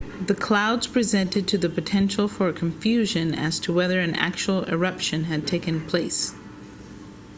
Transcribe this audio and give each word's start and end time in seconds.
the 0.25 0.33
clouds 0.33 0.87
presented 0.87 1.45
the 1.47 1.69
potential 1.69 2.27
for 2.27 2.51
confusion 2.51 3.35
as 3.35 3.59
to 3.59 3.71
whether 3.71 3.99
an 3.99 4.15
actual 4.15 4.63
eruption 4.63 5.25
had 5.25 5.45
taken 5.45 5.79
place 5.79 6.33